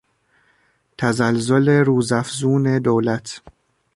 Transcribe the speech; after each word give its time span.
تزلزل 0.97 1.69
روزافزون 1.69 2.79
دولت 2.79 3.41